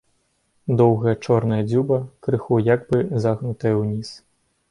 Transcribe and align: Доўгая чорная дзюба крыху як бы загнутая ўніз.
Доўгая 0.79 1.13
чорная 1.25 1.59
дзюба 1.69 1.99
крыху 2.27 2.55
як 2.73 2.89
бы 2.89 3.05
загнутая 3.27 3.75
ўніз. 3.81 4.09